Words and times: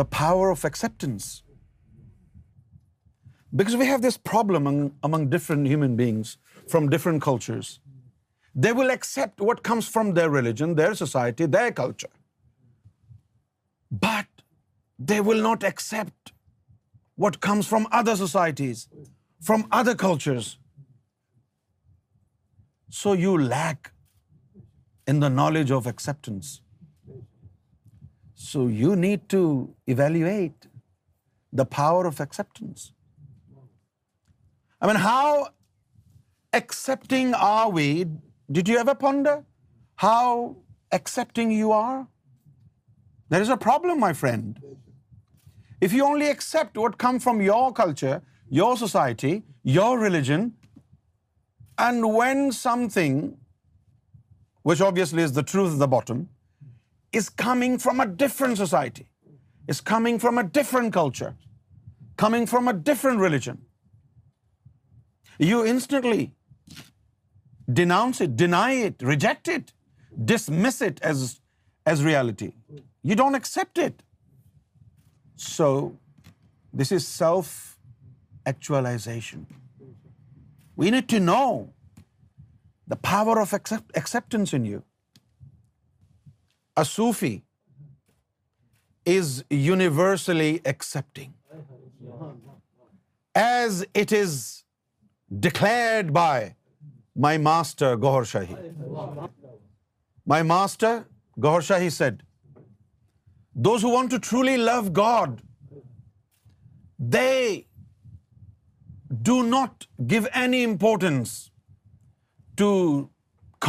the 0.00 0.06
power 0.20 0.46
of 0.52 0.64
acceptance. 0.70 1.26
Because 3.58 3.76
we 3.80 3.88
have 3.92 4.04
this 4.04 4.18
problem 4.30 4.68
among 5.08 5.24
different 5.34 5.68
human 5.72 5.96
beings 6.00 6.32
from 6.74 6.90
different 6.94 7.22
cultures. 7.28 7.72
They 8.66 8.72
will 8.78 8.94
accept 8.94 9.42
what 9.48 9.62
comes 9.68 9.88
from 9.94 10.12
their 10.18 10.30
religion, 10.34 10.74
their 10.82 10.94
society, 11.02 11.48
their 11.56 11.72
culture. 11.80 12.14
But 14.06 14.44
they 15.10 15.20
will 15.30 15.42
not 15.48 15.66
accept 15.72 16.32
what 17.24 17.40
comes 17.48 17.68
from 17.72 17.86
other 17.98 18.14
societies, 18.20 18.84
from 19.48 19.66
other 19.80 19.94
cultures. 20.04 20.52
So 23.00 23.14
you 23.24 23.34
lack 23.42 23.92
in 25.12 25.26
the 25.26 25.34
knowledge 25.40 25.76
of 25.80 25.92
acceptance. 25.96 26.54
So 28.44 28.66
you 28.80 28.96
need 29.02 29.22
to 29.34 29.42
evaluate 29.94 30.68
the 31.60 31.64
power 31.64 32.04
of 32.10 32.20
acceptance. 32.24 32.92
I 34.80 34.88
mean, 34.88 34.96
how 34.96 35.48
accepting 36.52 37.32
are 37.52 37.68
we? 37.70 37.86
Did 38.58 38.68
you 38.68 38.76
ever 38.82 38.94
ponder 38.94 39.36
how 40.04 40.56
accepting 40.98 41.56
you 41.60 41.72
are? 41.78 42.06
There 43.30 43.42
is 43.46 43.48
a 43.48 43.56
problem, 43.56 43.98
my 44.06 44.12
friend. 44.12 44.60
If 45.80 45.92
you 45.92 46.04
only 46.04 46.28
accept 46.28 46.78
what 46.84 46.98
comes 46.98 47.24
from 47.24 47.42
your 47.46 47.64
culture, 47.80 48.20
your 48.60 48.76
society, 48.76 49.34
your 49.80 49.98
religion, 49.98 50.52
and 51.78 52.12
when 52.14 52.50
something, 52.60 53.18
which 54.62 54.80
obviously 54.80 55.22
is 55.22 55.34
the 55.40 55.48
truth 55.54 55.72
at 55.72 55.78
the 55.88 55.94
bottom, 56.00 56.24
is 57.12 57.28
coming 57.42 57.76
from 57.78 58.00
a 58.04 58.06
different 58.22 58.56
society, 58.58 59.06
is 59.68 59.80
coming 59.80 60.18
from 60.18 60.38
a 60.38 60.42
different 60.58 60.94
culture, 60.94 61.36
coming 62.24 62.46
from 62.54 62.68
a 62.68 62.72
different 62.72 63.18
religion. 63.26 63.58
You 65.38 65.66
instantly 65.74 66.32
denounce 67.82 68.20
it, 68.28 68.36
deny 68.36 68.72
it, 68.90 69.02
reject 69.02 69.48
it, 69.56 69.72
dismiss 70.32 70.82
it 70.88 71.04
as 71.06 72.00
reality. 72.10 72.50
You 73.02 73.16
don't 73.22 73.36
accept 73.36 73.78
it. 73.78 74.02
So 75.36 75.94
this 76.82 76.92
is 77.00 77.08
self-actualization. 77.08 79.46
We 80.76 80.90
need 80.90 81.08
to 81.10 81.20
know 81.20 81.68
the 82.88 82.96
power 82.96 83.40
of 83.46 83.54
acceptance 83.56 84.52
in 84.60 84.64
you. 84.72 84.82
A 86.82 86.84
Sufi 86.92 87.32
is 89.12 89.32
universally 89.62 90.52
accepting, 90.72 91.62
as 93.42 93.80
it 94.04 94.14
is 94.20 94.36
declared 95.46 96.12
by 96.18 96.34
my 97.26 97.34
master 97.46 97.90
Gohar 98.04 98.24
Shahi. 98.32 99.26
My 100.34 100.40
master 100.52 100.92
Gohar 101.46 101.62
Shahi 101.70 101.94
said, 102.00 102.20
those 103.68 103.86
who 103.86 103.92
want 103.94 104.12
to 104.16 104.18
truly 104.28 104.56
love 104.70 104.92
God, 105.00 105.40
they 107.16 107.40
do 109.30 109.36
not 109.54 109.88
give 110.12 110.28
any 110.46 110.62
importance 110.72 111.36
to 112.64 112.70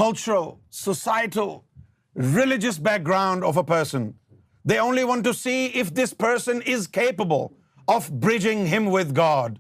cultural, 0.02 0.54
societal, 0.82 1.56
religious 2.18 2.78
background 2.78 3.44
of 3.44 3.58
a 3.58 3.64
person. 3.64 4.08
They 4.66 4.80
only 4.86 5.04
want 5.04 5.24
to 5.26 5.34
see 5.34 5.60
if 5.82 5.94
this 5.94 6.14
person 6.14 6.62
is 6.74 6.88
capable 6.88 7.46
of 7.96 8.10
bridging 8.28 8.66
him 8.68 8.90
with 8.94 9.14
God. 9.20 9.60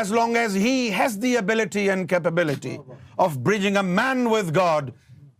As 0.00 0.10
long 0.12 0.36
as 0.36 0.54
he 0.54 0.90
has 0.90 1.18
the 1.20 1.36
ability 1.36 1.88
and 1.88 2.08
capability 2.08 2.78
of 3.18 3.38
bridging 3.44 3.76
a 3.76 3.82
man 3.82 4.28
with 4.30 4.52
God, 4.54 4.92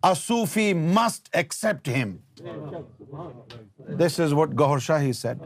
a 0.03 0.17
Sufi 0.17 0.69
must 0.75 1.29
accept 1.43 1.91
him. 1.99 2.23
This 4.05 4.19
is 4.19 4.35
what 4.39 4.57
Gaur 4.63 4.79
Shahi 4.87 5.15
said. 5.19 5.45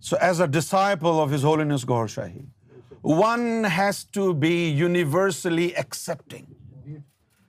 So 0.00 0.18
as 0.20 0.38
a 0.38 0.46
disciple 0.46 1.18
of 1.20 1.32
His 1.34 1.42
Holiness 1.42 1.84
Gaur 1.84 2.06
Shahi, 2.06 2.44
one 3.20 3.64
has 3.64 4.04
to 4.18 4.28
be 4.34 4.54
universally 4.82 5.70
accepting. 5.84 6.44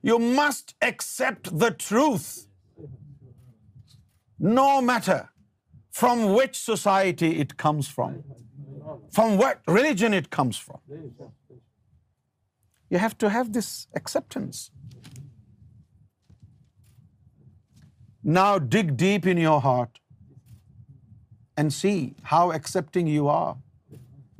You 0.02 0.18
must 0.20 0.76
accept 0.82 1.58
the 1.66 1.72
truth, 1.72 2.48
no 4.40 4.82
matter 4.82 5.30
from 5.90 6.36
which 6.36 6.58
society 6.62 7.40
it 7.42 7.58
comes 7.58 7.88
from 7.90 8.24
what 9.42 9.62
religion 9.68 10.14
it 10.14 10.30
comes 10.30 10.56
from. 10.56 10.80
You 12.90 13.00
have 13.00 13.18
to 13.18 13.28
have 13.30 13.52
this 13.52 13.90
acceptance. 13.96 14.72
Now 18.24 18.60
dig 18.60 18.96
deep 18.96 19.28
in 19.28 19.38
your 19.38 19.60
heart 19.62 20.00
and 21.58 21.74
see 21.74 22.16
how 22.24 22.54
accepting 22.54 23.08
you 23.08 23.28
are. 23.28 23.58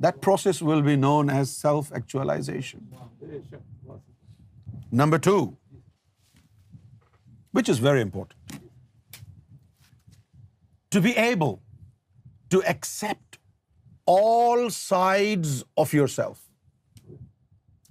That 0.00 0.22
process 0.22 0.62
will 0.62 0.82
be 0.82 0.96
known 0.96 1.28
as 1.28 1.50
self-actualization. 1.50 2.88
Number 4.90 5.18
two, 5.18 5.56
which 7.52 7.68
is 7.68 7.78
very 7.78 8.00
important, 8.00 8.40
to 10.90 11.00
be 11.00 11.12
able 11.16 11.60
to 12.48 12.62
accept 12.64 13.38
all 14.06 14.70
sides 14.70 15.62
of 15.76 15.92
yourself. 15.92 16.40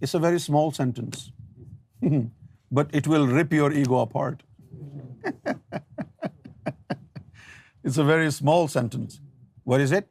It's 0.01 0.16
a 0.16 0.19
very 0.19 0.39
small 0.39 0.72
sentence, 0.72 1.31
but 2.72 2.89
it 2.94 3.05
will 3.05 3.28
rip 3.28 3.53
your 3.53 3.72
ego 3.72 4.00
apart. 4.00 4.44
It's 7.83 7.97
a 7.97 8.03
very 8.03 8.31
small 8.31 8.67
sentence. 8.67 9.22
What 9.63 9.81
is 9.81 9.91
it? 9.91 10.09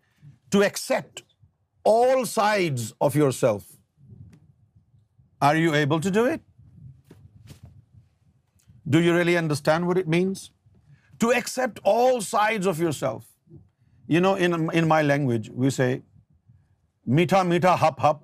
To 0.50 0.62
accept 0.62 1.24
all 1.84 2.24
sides 2.24 2.94
of 3.00 3.14
yourself. 3.14 3.64
Are 5.40 5.56
you 5.56 5.74
able 5.74 6.00
to 6.00 6.10
do 6.10 6.24
it? 6.24 6.42
Do 8.92 9.00
you 9.02 9.14
really 9.14 9.36
understand 9.36 9.84
what 9.86 9.96
it 9.98 10.06
means 10.08 10.40
to 11.20 11.28
accept 11.36 11.78
all 11.88 12.20
side 12.26 12.66
of 12.68 12.80
your 12.80 12.92
self 12.92 13.34
you 14.10 14.20
know 14.20 14.32
in 14.72 14.88
my 14.88 15.06
language 15.06 15.50
we 15.54 15.70
say 15.76 15.96
میٹھا 17.16 17.42
میٹھا 17.52 17.74
ہپ 17.82 18.04
hip 18.04 18.22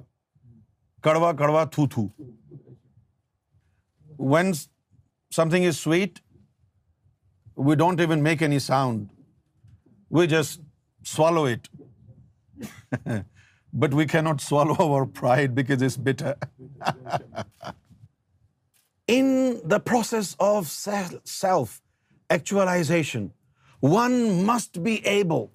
کڑوا 1.04 1.32
کڑوا 1.38 1.64
تھو 1.72 1.86
تھو 1.94 2.06
when 4.32 4.52
something 5.50 5.66
is 5.66 5.76
sweet 5.76 6.18
we 7.68 7.74
don't 7.76 8.00
even 8.00 8.22
make 8.22 8.42
any 8.42 8.58
sound 8.66 9.06
we 10.18 10.26
just 10.28 10.60
swallow 11.14 11.44
it 11.44 11.68
but 13.82 13.94
we 13.94 14.06
can 14.12 14.20
not 14.20 14.40
swallow 14.42 14.74
our 14.82 15.06
pride 15.18 15.50
because 15.54 15.82
is 15.82 15.98
bitter 16.04 16.32
in 19.06 19.60
the 19.66 19.80
process 19.80 20.36
of 20.38 20.68
self-actualization, 21.24 23.32
one 23.80 24.44
must 24.44 24.82
be 24.82 25.06
able 25.06 25.50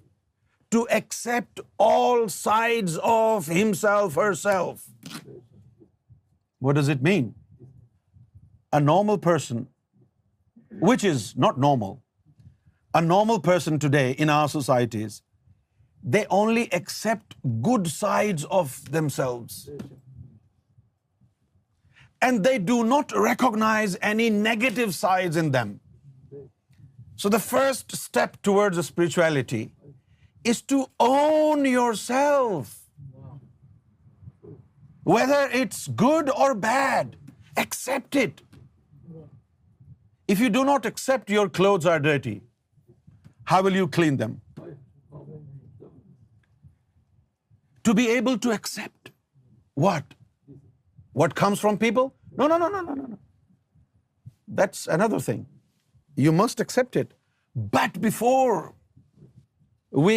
to 0.72 0.88
accept 0.90 1.60
all 1.78 2.28
sides 2.28 2.98
of 3.04 3.46
himself, 3.48 4.16
herself. 4.16 4.88
What 6.60 6.74
does 6.76 6.88
it 6.90 7.02
mean? 7.02 7.36
A 8.74 8.82
normal 8.82 9.20
person, 9.20 9.70
which 10.82 11.06
is 11.06 11.36
not 11.38 11.60
normal, 11.60 12.02
a 12.94 13.02
normal 13.02 13.40
person 13.40 13.80
today 13.80 14.12
in 14.12 14.30
our 14.30 14.48
societies, 14.50 15.24
they 16.04 16.28
only 16.30 16.72
accept 16.74 17.36
good 17.62 17.88
sides 17.88 18.44
of 18.46 18.86
themselves 18.92 19.72
and 22.22 22.48
they 22.48 22.58
do 22.70 22.78
not 22.94 23.14
recognize 23.24 23.98
any 24.14 24.30
negative 24.38 24.96
sides 25.00 25.42
in 25.44 25.52
them. 25.58 25.74
So 27.22 27.30
the 27.36 27.42
first 27.44 27.96
step 27.98 28.42
towards 28.48 28.82
spirituality 28.88 29.62
is 30.54 30.62
to 30.74 30.82
own 31.06 31.70
yourself. 31.74 32.74
Whether 35.12 35.40
it's 35.62 35.88
good 36.02 36.34
or 36.46 36.50
bad, 36.66 37.16
accept 37.66 38.20
it. 38.24 38.42
If 40.36 40.42
you 40.46 40.50
do 40.58 40.66
not 40.72 40.90
accept 40.92 41.32
your 41.36 41.48
clothes 41.60 41.86
are 41.96 42.00
dirty, 42.00 42.36
how 43.54 43.62
will 43.68 43.78
you 43.80 43.88
clean 44.00 44.18
them? 44.18 44.42
To 47.90 47.94
be 48.04 48.10
able 48.20 48.40
to 48.50 48.58
accept 48.60 49.12
what? 49.86 50.04
What 51.22 51.36
comes 51.42 51.62
from 51.66 51.78
people? 51.84 52.10
No. 52.40 52.58
That's 54.60 54.82
another 54.96 55.20
thing. 55.28 55.40
You 56.26 56.32
must 56.42 56.60
accept 56.66 57.00
it. 57.02 57.16
But 57.78 58.00
before 58.06 58.74
we 60.08 60.16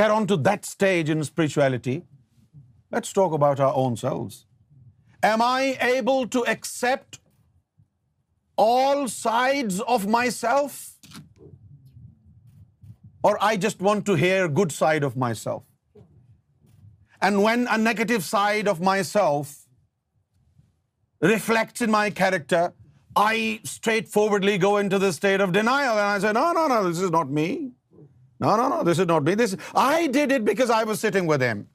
get 0.00 0.16
on 0.16 0.28
to 0.32 0.36
that 0.48 0.70
stage 0.70 1.14
in 1.14 1.24
spirituality, 1.30 1.96
let's 2.96 3.16
talk 3.22 3.40
about 3.40 3.64
our 3.68 3.74
own 3.82 3.96
selves. 4.04 4.44
Am 5.32 5.46
I 5.46 5.62
able 5.88 6.30
to 6.36 6.44
accept 6.54 7.20
all 8.68 9.08
sides 9.16 9.82
of 9.96 10.06
myself? 10.18 10.80
Or 13.28 13.34
I 13.50 13.56
just 13.68 13.88
want 13.88 14.06
to 14.10 14.20
hear 14.24 14.40
good 14.62 14.80
side 14.84 15.10
of 15.10 15.20
myself? 15.26 15.58
And 17.28 17.42
when 17.46 17.66
a 17.76 17.78
negative 17.86 18.22
side 18.26 18.68
of 18.72 18.84
myself 18.88 19.56
reflects 21.30 21.84
in 21.86 21.90
my 21.94 22.04
character, 22.20 22.60
I 23.24 23.34
straightforwardly 23.72 24.56
go 24.62 24.70
into 24.84 25.00
this 25.02 25.20
state 25.20 25.44
of 25.46 25.52
denial 25.56 26.00
and 26.04 26.08
I 26.14 26.18
say, 26.24 26.32
no, 26.38 26.82
this 26.88 27.02
is 27.08 27.12
not 27.18 27.36
me. 27.42 27.48
No, 28.46 28.56
this 28.90 29.02
is 29.04 29.08
not 29.10 29.28
me. 29.28 29.48
I 29.84 30.06
did 30.18 30.32
it 30.38 30.44
because 30.50 30.72
I 30.78 30.82
was 30.92 31.02
sitting 31.06 31.26
with 31.32 31.44
him. 31.48 31.66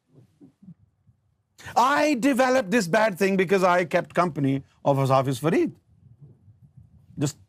I 1.83 2.15
developed 2.25 2.71
this 2.77 2.87
bad 2.95 3.19
thing 3.21 3.37
because 3.43 3.63
I 3.71 3.77
kept 3.93 4.13
company 4.21 4.55
of 4.91 5.01
Hafiz 5.13 5.39
Fareed. 5.45 5.77
Just 7.23 7.39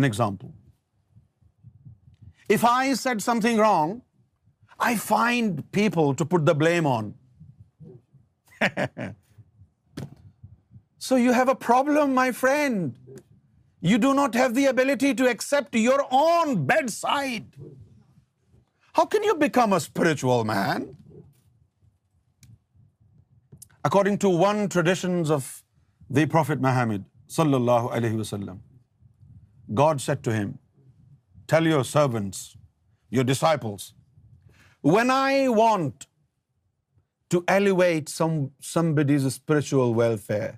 an 0.00 0.08
example. 0.12 0.52
If 2.58 2.64
I 2.74 2.92
said 3.02 3.26
something 3.26 3.58
wrong, 3.64 3.98
I 4.90 4.92
find 5.08 5.60
people 5.80 6.16
to 6.22 6.30
put 6.36 6.48
the 6.52 6.58
blame 6.66 6.94
on. 6.94 7.10
So 11.08 11.18
you 11.18 11.32
have 11.36 11.48
a 11.48 11.54
problem 11.66 12.14
my 12.14 12.32
friend 12.40 12.96
you 13.90 13.98
do 14.02 14.12
not 14.14 14.36
have 14.36 14.48
the 14.56 14.66
ability 14.68 15.12
to 15.18 15.24
accept 15.28 15.76
your 15.76 16.00
own 16.18 16.54
bad 16.66 16.90
side 16.90 17.56
how 18.98 19.06
can 19.12 19.24
you 19.24 19.34
become 19.40 19.72
a 19.72 19.76
spiritual 19.76 20.42
man 20.48 20.84
according 23.84 24.16
to 24.22 24.30
one 24.38 24.66
tradition 24.72 25.22
of 25.34 25.44
the 26.16 26.24
prophet 26.36 26.58
Muhammad 26.68 27.02
صلی 27.36 27.54
اللہ 27.54 27.88
علیہ 27.96 28.16
وسلم 28.18 28.58
God 29.78 30.00
said 30.00 30.24
to 30.24 30.32
him 30.40 30.50
tell 31.48 31.66
your 31.66 31.82
servants 31.92 32.46
your 33.16 33.24
disciples 33.24 33.92
when 34.94 35.10
I 35.10 35.46
want 35.56 36.04
to 37.34 37.40
elevate 37.54 38.12
somebody's 38.74 39.26
spiritual 39.34 39.94
welfare, 40.00 40.52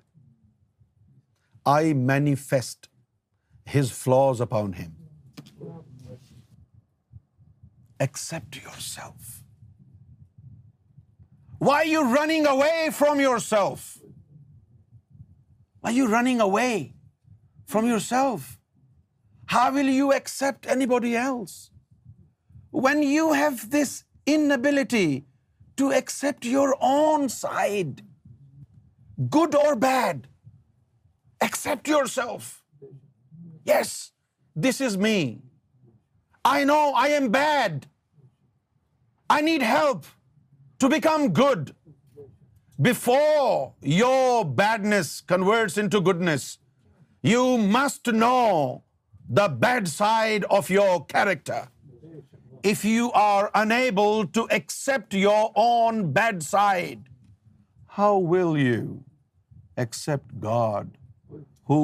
I 1.73 1.81
manifest 2.11 2.89
his 3.73 3.91
flaws 3.99 4.41
upon 4.47 4.73
him. 4.79 4.95
Accept 8.05 8.57
yourself. 8.63 9.29
Why 11.65 11.75
are 11.83 11.91
you 11.91 12.01
running 12.15 12.49
away 12.53 12.89
from 12.97 13.21
yourself? 13.25 13.85
Why 15.79 15.93
are 15.93 15.97
you 15.99 16.07
running 16.15 16.41
away 16.47 16.73
from 17.75 17.87
yourself? 17.91 18.49
How 19.53 19.65
will 19.77 19.93
you 20.01 20.11
accept 20.13 20.67
anybody 20.75 21.15
else? 21.21 21.55
When 22.87 23.03
you 23.05 23.31
have 23.43 23.65
this 23.77 23.95
inability 24.35 25.09
to 25.81 25.91
accept 25.99 26.51
your 26.51 26.69
own 26.91 27.29
side, 27.37 28.03
good 29.37 29.55
or 29.61 29.71
bad. 29.87 30.27
Accept 31.47 31.91
yourself. 31.95 32.51
Yes, 33.71 33.93
this 34.67 34.81
is 34.87 34.97
me. 35.07 35.17
I 36.57 36.57
know 36.69 36.83
I 37.05 37.07
am 37.19 37.29
bad. 37.37 37.87
I 39.37 39.39
need 39.49 39.67
help 39.69 40.11
to 40.79 40.93
become 40.97 41.27
good. 41.43 41.73
Before 42.89 43.51
your 43.95 44.45
badness 44.63 45.11
converts 45.33 45.77
into 45.83 46.01
goodness, 46.09 46.47
you 47.33 47.45
must 47.77 48.11
know 48.23 48.83
the 49.39 49.47
bad 49.67 49.95
side 50.01 50.51
of 50.59 50.75
your 50.79 50.93
character 51.17 51.63
if 52.69 52.85
you 52.89 53.09
are 53.21 53.43
unable 53.61 54.15
to 54.37 54.43
accept 54.55 55.15
your 55.21 55.43
own 55.63 55.97
bedside, 56.19 57.09
how 57.97 58.13
will 58.33 58.57
you 58.57 59.03
accept 59.83 60.29
God, 60.45 60.97
who 61.71 61.81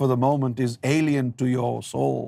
for 0.00 0.08
the 0.12 0.16
moment 0.24 0.62
is 0.66 0.76
alien 0.96 1.32
to 1.42 1.48
your 1.52 1.72
soul, 1.90 2.22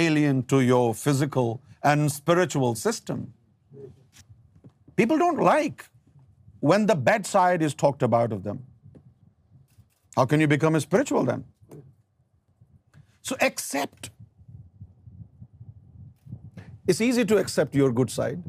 alien 0.00 0.42
to 0.54 0.60
your 0.70 0.86
physical 1.02 1.52
and 1.92 2.12
spiritual 2.20 2.76
system? 2.84 3.24
People 5.00 5.24
don't 5.26 5.44
like 5.50 5.88
when 6.72 6.86
the 6.86 6.98
bedside 7.12 7.62
is 7.62 7.74
talked 7.74 8.10
about 8.12 8.32
of 8.32 8.44
them. 8.44 8.64
How 10.14 10.26
can 10.26 10.44
you 10.44 10.52
become 10.56 10.78
spiritual 10.80 11.30
then? 11.34 11.46
So 13.30 13.44
accept 13.50 14.10
it's 16.86 17.00
easy 17.06 17.24
to 17.32 17.36
accept 17.42 17.76
your 17.80 17.92
good 18.00 18.10
side. 18.10 18.42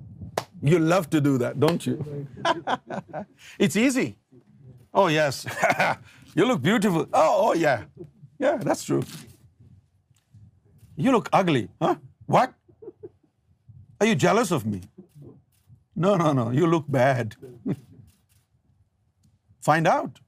You 0.69 0.77
love 0.91 1.09
to 1.15 1.21
do 1.21 1.37
that, 1.45 1.63
don't 1.65 1.87
you? 1.89 1.97
It's 3.67 3.77
easy. 3.83 4.09
Oh, 4.93 5.07
yes. 5.19 5.41
You 6.37 6.45
look 6.49 6.61
beautiful. 6.61 7.03
Oh, 7.17 7.33
oh, 7.39 7.53
yeah. 7.63 7.81
Yeah, 8.43 8.55
that's 8.67 8.83
true. 8.85 9.01
You 11.07 11.11
look 11.15 11.27
ugly. 11.39 11.61
Huh? 11.85 11.91
What? 12.35 12.55
Are 13.99 14.07
you 14.11 14.15
jealous 14.23 14.53
of 14.57 14.65
me? 14.71 14.79
No. 16.07 16.15
You 16.61 16.71
look 16.71 16.89
bad. 16.97 17.37
Find 19.69 19.91
out 19.93 20.19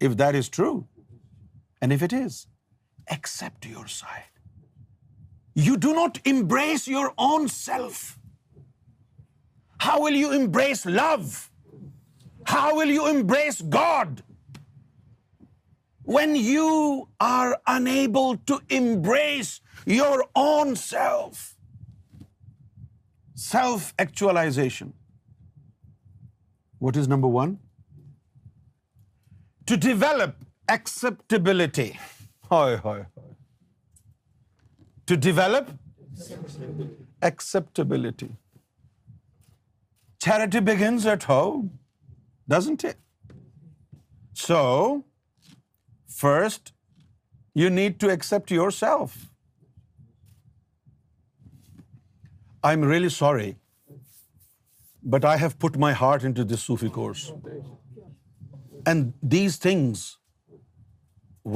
if 0.00 0.16
that 0.22 0.40
is 0.44 0.54
true. 0.60 0.78
And 1.82 1.98
if 1.98 2.08
it 2.10 2.16
is, 2.22 2.40
accept 3.18 3.70
your 3.74 3.86
side. 3.98 4.24
You 5.64 5.76
do 5.84 5.94
not 5.96 6.20
embrace 6.30 6.86
your 6.92 7.06
own 7.26 7.48
self. 7.48 8.00
How 9.86 9.96
will 10.06 10.16
you 10.22 10.32
embrace 10.38 10.84
love? 10.96 11.28
How 12.50 12.66
will 12.78 12.92
you 12.96 13.06
embrace 13.12 13.60
God? 13.76 14.22
When 16.16 16.36
you 16.36 16.70
are 17.28 17.60
unable 17.74 18.36
to 18.52 18.58
embrace 18.80 19.60
your 19.94 20.18
own 20.46 20.76
self. 20.84 21.42
Self-actualization. 23.46 24.92
What 26.78 26.96
is 26.96 27.08
number 27.08 27.32
one? 27.42 27.58
To 29.66 29.84
develop 29.88 30.36
acceptability 30.80 31.90
to 35.10 35.16
develop 35.26 35.70
acceptability. 37.30 38.30
Charity 40.26 40.60
begins 40.68 41.06
at 41.14 41.28
home, 41.32 41.66
doesn't 42.54 42.84
it? 42.92 43.32
So, 44.46 44.62
first, 46.16 46.72
you 47.62 47.68
need 47.76 48.00
to 48.04 48.10
accept 48.16 48.56
yourself. 48.56 49.14
I'm 52.68 52.88
really 52.90 53.12
sorry, 53.20 53.50
but 55.16 55.24
I 55.32 55.36
have 55.44 55.58
put 55.64 55.80
my 55.86 55.92
heart 56.02 56.28
into 56.30 56.44
this 56.52 56.68
Sufi 56.68 56.90
course. 56.98 57.24
And 58.92 59.12
these 59.36 59.56
things 59.68 60.04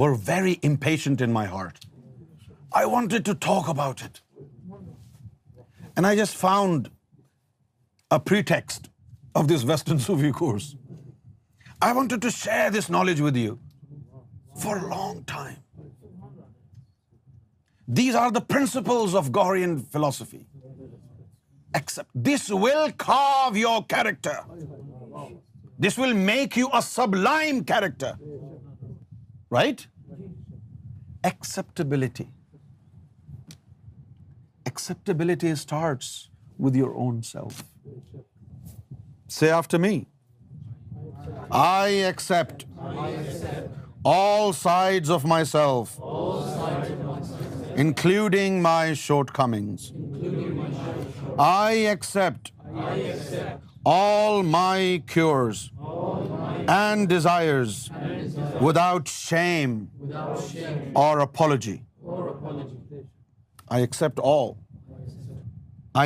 were 0.01 0.13
very 0.33 0.59
impatient 0.73 1.29
in 1.29 1.39
my 1.43 1.47
heart. 1.57 1.79
I 2.73 2.85
wanted 2.85 3.25
to 3.27 3.33
talk 3.35 3.69
about 3.69 4.01
it. 4.05 4.21
And 5.95 6.07
I 6.07 6.15
just 6.15 6.37
found 6.37 6.91
a 8.09 8.19
pretext 8.19 8.89
of 9.41 9.49
this 9.49 9.65
Western 9.71 9.99
Sufi 10.05 10.31
course. 10.31 10.75
I 11.81 11.91
wanted 11.93 12.21
to 12.21 12.31
share 12.31 12.69
this 12.77 12.89
knowledge 12.89 13.21
with 13.27 13.41
you 13.43 13.59
for 14.63 14.77
a 14.77 14.87
long 14.87 15.23
time. 15.23 15.59
These 17.99 18.15
are 18.15 18.31
the 18.31 18.45
principles 18.53 19.15
of 19.21 19.31
Gahrian 19.39 19.77
philosophy. 19.95 20.45
Accept. 21.79 22.11
This 22.31 22.49
will 22.49 22.91
carve 22.91 23.57
your 23.57 23.77
character. 23.95 24.37
This 25.77 25.97
will 25.97 26.13
make 26.13 26.57
you 26.57 26.69
a 26.81 26.81
sublime 26.81 27.63
character. 27.63 28.17
Right? 29.59 29.87
Acceptability 31.23 32.29
acceptability 34.65 35.53
starts 35.55 36.29
with 36.57 36.75
your 36.75 36.95
own 36.95 37.21
self. 37.23 37.63
Say 39.27 39.49
after 39.49 39.79
me. 39.79 40.07
I 41.51 41.87
accept 42.09 42.65
all 44.15 44.53
sides 44.53 45.09
of 45.09 45.25
myself, 45.33 45.97
including 47.87 48.61
my 48.61 48.93
shortcomings. 48.93 49.91
I 51.39 51.71
accept 51.95 52.51
all 53.85 54.43
my 54.43 55.03
cures 55.15 55.61
and 56.79 57.07
desires 57.09 57.77
without 58.67 59.15
shame 59.27 59.89
or 61.05 61.19
apology. 61.31 61.79
I 63.75 63.79
accept 63.87 64.21
all. 64.31 64.49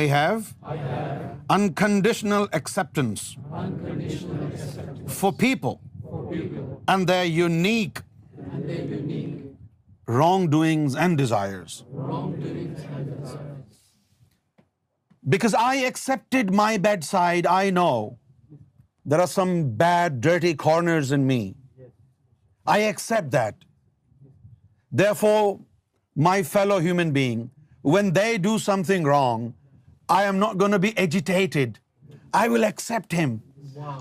have 0.12 0.46
unconditional 1.56 2.48
acceptance 2.58 3.26
for 5.18 5.32
people 5.44 5.76
and 6.94 7.10
their 7.12 7.26
unique 7.38 8.00
wrongdoings 10.18 10.98
and 11.04 11.18
desires. 11.22 11.78
Because 15.36 15.54
I 15.66 15.74
accepted 15.90 16.56
my 16.62 16.72
bad 16.88 17.08
side, 17.12 17.52
I 17.62 17.70
know 17.78 17.94
there 19.12 19.20
are 19.28 19.32
some 19.36 19.54
bad, 19.86 20.20
dirty 20.32 20.54
corners 20.66 21.16
in 21.20 21.30
me. 21.30 21.42
I 22.74 22.78
accept 22.90 23.30
that. 23.38 23.66
Therefore, 25.02 25.44
my 26.30 26.38
fellow 26.54 26.82
human 26.90 27.16
being, 27.20 27.44
when 27.94 28.12
they 28.18 28.30
do 28.46 28.58
something 28.66 29.08
wrong, 29.12 29.46
I 30.18 30.20
am 30.30 30.38
not 30.38 30.58
going 30.62 30.76
to 30.76 30.82
be 30.86 30.92
agitated. 31.06 31.80
I 32.42 32.48
will 32.54 32.64
accept 32.70 33.16
him. 33.20 33.34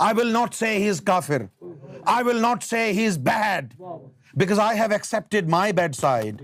I 0.09 0.12
will 0.19 0.31
not 0.35 0.59
say 0.59 0.71
he 0.85 0.91
is 0.95 1.01
kafir. 1.09 1.41
I 2.17 2.19
will 2.27 2.41
not 2.47 2.63
say 2.63 2.81
he 3.00 3.03
is 3.12 3.17
bad, 3.31 3.74
because 4.43 4.62
I 4.67 4.74
have 4.81 4.91
accepted 5.00 5.50
my 5.57 5.65
bedside. 5.79 6.43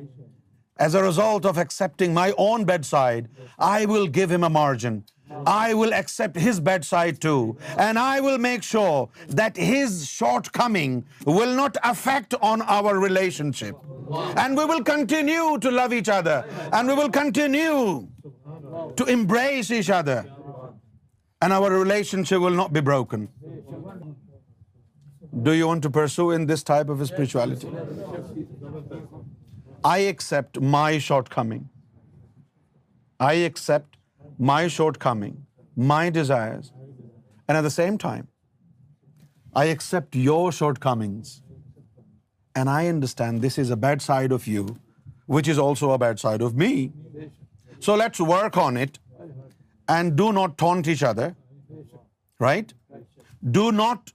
As 0.86 0.96
a 1.00 1.03
result 1.03 1.46
of 1.51 1.58
accepting 1.63 2.13
my 2.13 2.30
own 2.48 2.65
bedside, 2.72 3.30
I 3.60 3.86
will 3.86 4.08
give 4.20 4.38
him 4.38 4.48
a 4.51 4.53
margin. 4.60 5.01
I 5.46 5.74
will 5.74 5.94
accept 5.94 6.36
his 6.36 6.60
bedside 6.60 7.22
too, 7.22 7.58
and 7.77 8.00
I 8.00 8.22
will 8.22 8.38
make 8.38 8.63
sure 8.63 9.10
that 9.30 9.58
his 9.58 10.08
shortcoming 10.08 11.06
will 11.25 11.53
not 11.56 11.77
affect 11.84 12.36
on 12.41 12.62
our 12.62 12.98
relationship. 13.00 13.75
And 14.36 14.58
we 14.58 14.65
will 14.65 14.84
continue 14.84 15.58
to 15.60 15.72
love 15.72 15.94
each 15.94 16.10
other, 16.10 16.46
and 16.74 16.88
we 16.88 16.94
will 16.94 17.10
continue 17.10 18.08
to 18.96 19.06
embrace 19.06 19.72
each 19.72 19.89
other, 19.89 20.30
and 21.41 21.53
our 21.53 21.72
relationship 21.72 22.39
will 22.39 22.58
not 22.62 22.74
be 22.74 22.82
broken. 22.82 23.30
Do 25.44 25.53
you 25.53 25.68
want 25.68 25.82
to 25.84 25.89
pursue 25.89 26.32
in 26.32 26.46
this 26.46 26.62
type 26.62 26.89
of 26.89 27.06
spirituality? 27.08 27.70
I 29.84 30.00
accept 30.00 30.60
my 30.62 31.00
shortcoming. 31.00 31.70
I 33.18 33.36
accept 33.50 33.88
my 34.50 34.68
shortcoming, 34.68 35.34
my 35.75 36.10
desires, 36.10 36.74
and 37.48 37.58
at 37.58 37.62
the 37.62 37.74
same 37.74 37.98
time, 37.98 38.27
I 39.53 39.65
accept 39.65 40.15
your 40.15 40.51
shortcomings 40.51 41.44
and 42.56 42.70
I 42.70 42.88
understand 42.88 43.41
this 43.41 43.58
is 43.58 43.70
a 43.70 43.75
bad 43.75 44.01
side 44.01 44.32
of 44.32 44.48
you, 44.48 44.63
which 45.25 45.48
is 45.48 45.60
also 45.65 45.91
a 45.91 45.98
bad 45.98 46.20
side 46.20 46.41
of 46.41 46.56
me. 46.56 46.91
So 47.80 47.96
let's 47.96 48.20
work 48.20 48.58
on 48.58 48.77
it 48.77 49.00
and 49.88 50.15
do 50.15 50.32
not 50.32 50.58
taunt 50.58 50.88
each 50.88 51.03
other, 51.03 51.36
right? 52.39 52.74
Do 53.60 53.72
not 53.72 54.13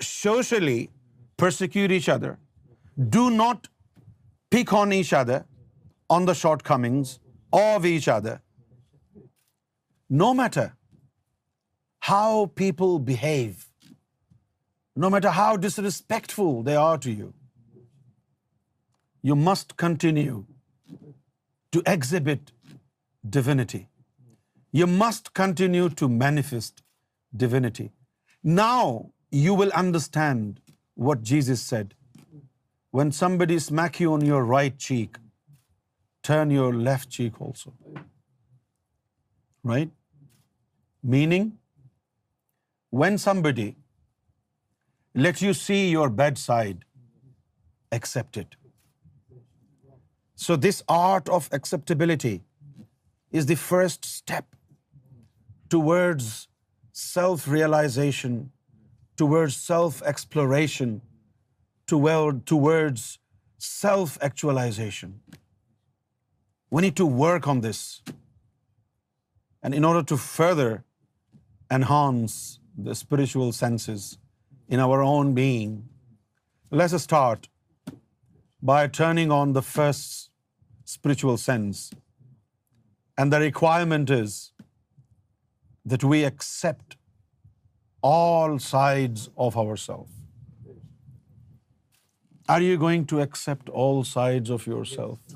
socially 0.00 0.90
persecute 1.36 1.90
each 1.90 2.08
other. 2.08 2.38
Do 3.08 3.30
not 3.30 3.68
pick 4.50 4.72
on 4.72 4.92
each 4.92 5.12
other 5.12 5.44
on 6.10 6.26
the 6.26 6.34
shortcomings 6.34 7.18
of 7.64 7.86
each 7.86 8.08
other 8.18 8.40
no 10.20 10.32
matter 10.38 10.66
how 12.08 12.30
people 12.62 12.98
behave, 13.12 13.68
no 15.04 15.10
matter 15.14 15.30
how 15.40 15.52
disrespectful 15.66 16.58
they 16.70 16.74
are 16.76 16.98
to 17.06 17.12
you, 17.20 17.28
you 19.28 19.36
must 19.48 19.76
continue 19.84 20.42
to 21.76 21.82
exhibit 21.92 22.52
divinity. 23.36 23.82
You 24.80 24.86
must 24.98 25.32
continue 25.40 25.88
to 26.02 26.08
manifest 26.18 26.84
divinity. 27.44 27.90
Now 28.42 29.12
you 29.44 29.54
will 29.54 29.72
understand 29.82 30.60
what 31.08 31.22
Jesus 31.32 31.64
said. 31.72 31.96
When 32.98 33.12
somebody 33.18 33.58
smacks 33.66 34.00
you 34.04 34.12
on 34.12 34.28
your 34.28 34.44
right 34.44 34.78
cheek, 34.90 35.18
turn 36.30 36.54
your 36.58 36.70
left 36.92 37.18
cheek 37.18 37.42
also. 37.48 37.74
Right? 39.74 39.90
Meaning, 41.02 41.58
when 42.90 43.18
somebody 43.18 43.74
lets 45.14 45.42
you 45.42 45.52
see 45.52 45.90
your 45.90 46.08
bad 46.08 46.38
side, 46.38 46.84
accept 47.90 48.36
it. 48.36 48.54
So 50.36 50.56
this 50.56 50.82
art 50.88 51.28
of 51.28 51.48
acceptability 51.52 52.42
is 53.30 53.46
the 53.46 53.56
first 53.56 54.04
step 54.04 54.46
towards 55.68 56.48
self-realization, 56.92 58.52
towards 59.16 59.56
self-exploration, 59.56 61.02
towards 61.86 63.18
self-actualization. 63.58 65.20
We 66.70 66.82
need 66.82 66.96
to 66.96 67.06
work 67.06 67.46
on 67.46 67.60
this. 67.60 68.02
And 69.62 69.74
in 69.74 69.84
order 69.84 70.02
to 70.04 70.16
further 70.16 70.80
enhance 71.76 72.36
the 72.88 72.94
spiritual 73.00 73.50
senses 73.60 74.06
in 74.76 74.84
our 74.84 75.00
own 75.08 75.32
being, 75.40 75.74
let 76.82 76.94
us 76.98 77.04
start 77.06 77.50
by 78.70 78.80
turning 79.00 79.34
on 79.40 79.52
the 79.58 79.66
first 79.68 80.08
spiritual 80.94 81.38
sense. 81.44 81.84
And 83.18 83.36
the 83.36 83.40
requirement 83.44 84.14
is 84.18 84.34
that 85.94 86.04
we 86.14 86.24
accept 86.30 86.96
all 88.10 88.58
sides 88.66 89.28
of 89.46 89.58
ourselves. 89.64 90.18
Are 92.54 92.62
you 92.68 92.78
going 92.84 93.04
to 93.12 93.20
accept 93.24 93.68
all 93.82 94.04
sides 94.12 94.54
of 94.56 94.64
yourself? 94.72 95.34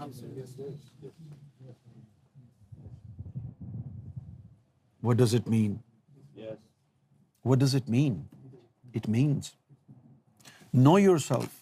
What 5.11 5.25
does 5.25 5.39
it 5.41 5.53
mean? 5.59 5.75
What 7.51 7.63
does 7.63 7.75
it 7.79 7.93
mean? 7.97 8.15
It 9.01 9.09
means 9.17 9.51
know 10.87 10.97
yourself, 11.05 11.59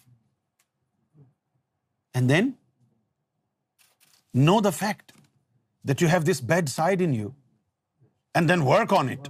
and 2.19 2.33
then 2.33 2.51
know 4.47 4.55
the 4.67 4.73
fact 4.77 5.13
that 5.89 6.03
you 6.03 6.07
have 6.13 6.27
this 6.29 6.39
bad 6.51 6.71
side 6.75 7.03
in 7.07 7.15
you, 7.17 7.31
and 8.39 8.53
then 8.53 8.65
work 8.69 8.95
on 8.99 9.11
it. 9.15 9.29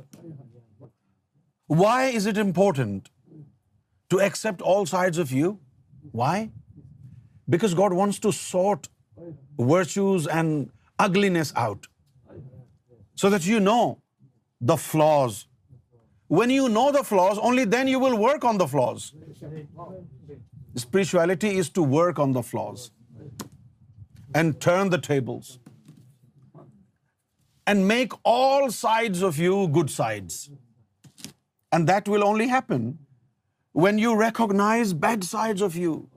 Why 1.81 1.99
is 2.19 2.27
it 2.31 2.39
important 2.43 3.09
to 4.13 4.21
accept 4.27 4.67
all 4.73 4.87
sides 4.93 5.23
of 5.23 5.33
you? 5.39 5.51
Why? 6.21 6.35
Because 7.55 7.75
God 7.79 7.97
wants 8.01 8.21
to 8.27 8.33
sort 8.37 8.89
virtues 9.73 10.27
and 10.37 10.71
ugliness 11.07 11.53
out, 11.65 11.91
so 13.23 13.33
that 13.35 13.49
you 13.49 13.59
know 13.71 13.83
the 14.73 14.79
flaws 14.85 15.43
when 16.27 16.49
you 16.49 16.67
know 16.67 16.91
the 16.91 17.03
flaws, 17.03 17.37
only 17.37 17.65
then 17.65 17.87
you 17.87 17.99
will 17.99 18.17
work 18.17 18.43
on 18.43 18.57
the 18.57 18.67
flaws. 18.67 19.13
Spirituality 20.75 21.55
is 21.55 21.69
to 21.69 21.83
work 21.83 22.19
on 22.19 22.31
the 22.33 22.41
flaws 22.41 22.91
and 24.33 24.59
turn 24.59 24.89
the 24.89 24.97
tables 24.97 25.59
and 27.67 27.87
make 27.87 28.11
all 28.23 28.71
sides 28.71 29.21
of 29.21 29.37
you 29.37 29.67
good 29.67 29.89
sides. 29.89 30.49
And 31.71 31.87
that 31.87 32.07
will 32.07 32.23
only 32.23 32.47
happen 32.47 32.99
when 33.71 33.97
you 33.99 34.15
recognize 34.15 34.93
bad 34.93 35.23
sides 35.23 35.61
of 35.61 35.75
you. 35.75 36.09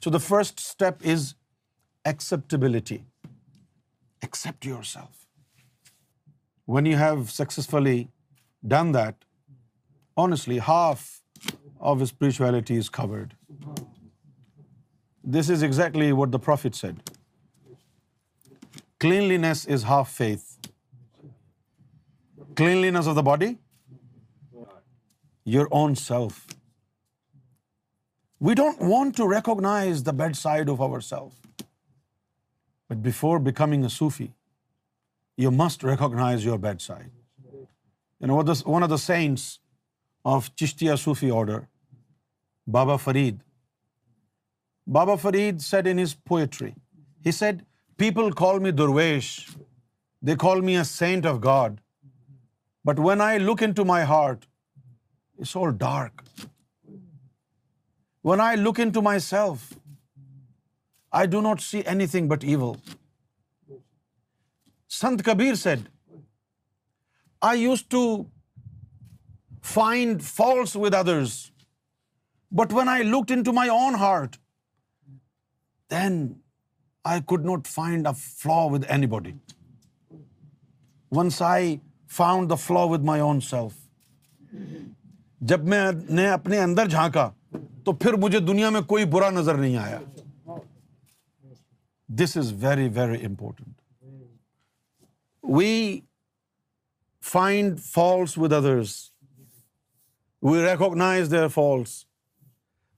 So 0.00 0.10
the 0.10 0.20
first 0.20 0.60
step 0.60 1.04
is 1.04 1.34
acceptability. 2.04 3.04
Accept 4.22 4.64
yourself. 4.64 5.28
When 6.66 6.86
you 6.86 6.96
have 6.96 7.30
successfully 7.30 8.06
done 8.66 8.92
that, 8.92 9.14
honestly, 10.16 10.58
half 10.58 11.22
of 11.78 12.00
his 12.00 12.08
spirituality 12.08 12.76
is 12.76 12.88
covered. 12.88 13.36
This 15.22 15.48
is 15.48 15.62
exactly 15.62 16.12
what 16.12 16.32
the 16.32 16.38
Prophet 16.38 16.74
said. 16.74 17.10
Cleanliness 18.98 19.64
is 19.64 19.82
half 19.84 20.10
faith. 20.10 20.44
Cleanliness 22.56 23.06
of 23.06 23.14
the 23.14 23.22
body, 23.22 23.58
your 25.44 25.68
own 25.70 25.94
self. 25.94 26.46
We 28.40 28.54
don't 28.54 28.80
want 28.80 29.14
to 29.16 29.26
recognize 29.26 30.02
the 30.02 30.12
bad 30.12 30.36
side 30.36 30.68
of 30.68 30.80
ourselves. 30.80 31.36
But 32.88 33.02
before 33.02 33.38
becoming 33.38 33.84
a 33.84 33.90
Sufi, 33.90 34.32
you 35.36 35.50
must 35.50 35.84
recognize 35.84 36.44
your 36.44 36.58
bad 36.58 36.80
side 36.80 37.06
one 38.20 38.82
of 38.82 38.88
the 38.88 38.98
saints 38.98 39.60
of 40.24 40.54
Chishtiya 40.56 40.98
Sufi 40.98 41.30
order, 41.30 41.68
Baba 42.66 42.98
Farid. 42.98 43.42
Baba 44.86 45.16
Farid 45.16 45.62
said 45.62 45.86
in 45.86 45.98
his 45.98 46.14
poetry, 46.14 46.74
he 47.22 47.32
said, 47.32 47.64
people 47.96 48.32
call 48.32 48.60
me 48.60 48.72
Durvesh, 48.72 49.56
they 50.20 50.34
call 50.34 50.60
me 50.60 50.76
a 50.76 50.84
saint 50.84 51.24
of 51.24 51.40
God. 51.40 51.80
But 52.84 52.98
when 52.98 53.20
I 53.20 53.36
look 53.36 53.62
into 53.62 53.84
my 53.84 54.02
heart, 54.02 54.46
it's 55.38 55.54
all 55.54 55.70
dark. 55.70 56.24
When 58.22 58.40
I 58.40 58.56
look 58.56 58.78
into 58.78 59.00
myself, 59.00 59.74
I 61.12 61.26
do 61.26 61.40
not 61.40 61.60
see 61.60 61.84
anything 61.84 62.28
but 62.28 62.42
evil. 62.42 62.76
Sant 64.88 65.22
Kabir 65.22 65.54
said, 65.54 65.84
I 67.46 67.60
use 67.62 67.82
to 67.88 67.98
find 69.74 70.22
faults 70.22 70.74
with 70.80 70.94
others 70.94 71.32
but 72.60 72.72
when 72.74 72.88
I 72.88 73.08
in 73.34 73.42
to 73.42 73.52
my 73.52 73.70
own 73.70 73.94
heart 74.00 74.36
then 75.90 76.26
I 77.10 77.20
could 77.28 77.44
not 77.50 77.66
find 77.68 78.06
a 78.06 78.12
flaw 78.20 78.62
with 78.72 78.84
anybody 79.14 79.32
once 81.16 81.40
I 81.42 81.76
found 82.16 82.50
the 82.50 82.54
flaw 82.64 82.82
with 82.92 83.04
my 83.10 83.22
own 83.22 83.40
self 83.50 83.76
جب 85.50 85.64
میں 85.68 85.84
نے 86.10 86.28
اپنے 86.28 86.60
اندر 86.60 86.88
جھانکا 86.90 87.28
تو 87.84 87.92
پھر 88.00 88.12
مجھے 88.22 88.38
دنیا 88.46 88.70
میں 88.70 88.80
کوئی 88.92 89.04
برا 89.12 89.30
نظر 89.30 89.58
نہیں 89.58 89.76
آیا 89.84 90.00
this 92.22 92.36
is 92.36 92.52
very 92.64 92.88
very 92.94 93.24
important 93.26 93.74
we 95.56 95.98
find 97.30 97.80
faults 97.86 98.36
with 98.44 98.58
others. 98.58 98.98
We 100.50 100.60
recognize 100.64 101.32
their 101.36 101.48
faults 101.60 101.94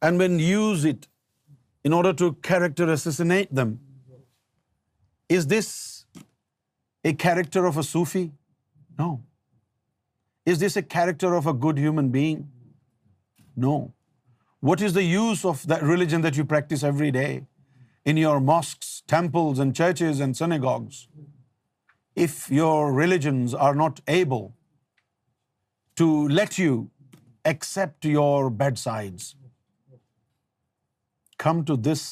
and 0.08 0.22
when 0.22 0.34
use 0.46 0.82
it 0.90 1.06
in 1.90 1.94
order 1.98 2.12
to 2.24 2.26
character 2.48 2.88
assassinate 2.96 3.54
them. 3.60 3.72
Is 5.36 5.46
this 5.54 5.70
a 7.12 7.12
character 7.24 7.64
of 7.70 7.80
a 7.82 7.84
Sufi? 7.90 8.24
No. 9.02 9.08
Is 10.52 10.62
this 10.64 10.76
a 10.82 10.84
character 10.96 11.30
of 11.40 11.48
a 11.52 11.54
good 11.64 11.80
human 11.84 12.12
being? 12.16 12.44
No. 13.66 13.76
What 14.68 14.84
is 14.88 14.98
the 14.98 15.06
use 15.08 15.44
of 15.50 15.62
that 15.72 15.82
religion 15.90 16.26
that 16.28 16.40
you 16.40 16.44
practice 16.52 16.86
every 16.92 17.10
day 17.16 17.28
in 18.12 18.22
your 18.24 18.38
mosques, 18.52 18.90
temples 19.16 19.66
and 19.66 19.76
churches 19.82 20.24
and 20.26 20.40
synagogues? 20.44 21.04
if 22.24 22.40
your 22.60 22.76
religions 23.00 23.58
are 23.66 23.74
not 23.82 24.00
able 24.14 24.42
to 26.02 26.08
let 26.38 26.58
you 26.62 26.76
accept 27.52 28.08
your 28.10 28.34
bedsides. 28.62 29.30
Come 31.44 31.62
to 31.70 31.76
this 31.88 32.04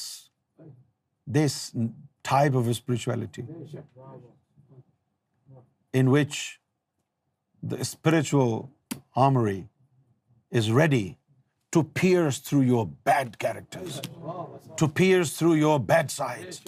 type 2.29 2.55
of 2.61 2.71
spirituality 2.77 3.45
in 6.01 6.11
which 6.15 6.41
the 7.71 7.87
spiritual 7.91 8.53
armory 9.27 9.61
is 10.61 10.69
ready 10.81 11.05
to 11.77 11.83
pierce 12.01 12.39
through 12.49 12.63
your 12.71 12.83
bad 13.09 13.39
characters, 13.45 13.99
to 14.83 14.91
pierce 15.01 15.33
through 15.39 15.55
your 15.61 15.79
bad 15.93 16.11
sides 16.15 16.61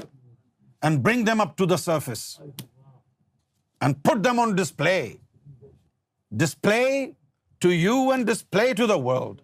and 0.87 1.03
bring 1.07 1.25
them 1.31 1.47
up 1.47 1.57
to 1.63 1.71
the 1.75 1.83
surface 1.87 2.27
and 3.85 4.03
put 4.09 4.21
them 4.27 4.43
on 4.45 4.55
display. 4.59 5.03
Display 6.43 7.15
to 7.65 7.71
you 7.71 7.95
and 8.15 8.29
display 8.31 8.67
to 8.81 8.87
the 8.91 8.99
world. 9.07 9.41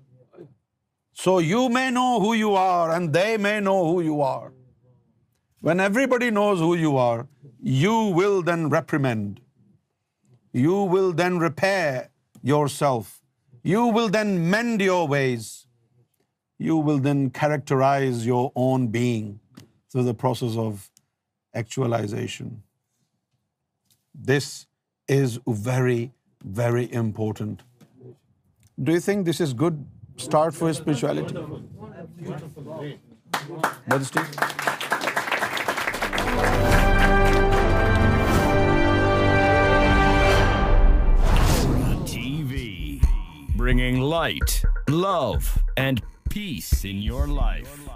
So 1.24 1.34
you 1.46 1.64
may 1.78 1.88
know 1.98 2.10
who 2.26 2.32
you 2.42 2.54
are 2.64 2.88
and 2.96 3.18
they 3.18 3.32
may 3.48 3.56
know 3.68 3.80
who 3.90 3.98
you 4.10 4.22
are. 4.28 4.50
When 5.68 5.80
everybody 5.86 6.28
knows 6.38 6.60
who 6.66 6.76
you 6.84 6.92
are, 7.04 7.28
you 7.84 7.96
will 8.18 8.38
then 8.50 8.68
reprimand. 8.76 9.40
You 10.66 10.76
will 10.96 11.10
then 11.22 11.40
repair 11.46 11.88
yourself. 12.54 13.16
You 13.72 13.82
will 13.96 14.12
then 14.18 14.36
mend 14.54 14.86
your 14.88 15.02
ways. 15.16 15.50
You 16.68 16.78
will 16.78 17.02
then 17.10 17.26
characterize 17.42 18.22
your 18.28 18.46
own 18.68 18.88
being 19.00 19.34
through 19.92 20.08
the 20.12 20.16
process 20.24 20.64
of 20.68 20.88
actualization. 21.66 22.56
This 24.20 24.66
is 25.08 25.40
very, 25.46 26.12
very 26.44 26.92
important. 26.92 27.62
Do 28.84 28.92
you 28.92 29.00
think 29.00 29.26
this 29.26 29.40
is 29.40 29.54
good 29.54 29.86
start 30.16 30.56
for 30.56 30.68
his 30.68 30.78
spirituality? 30.78 31.36
Brother 33.88 34.06
Steve? 34.06 34.26
Bringing 43.56 44.00
light, 44.00 44.64
love, 44.90 45.64
and 45.76 46.02
peace 46.30 46.86
in 46.86 47.02
your 47.02 47.28
life. 47.28 47.88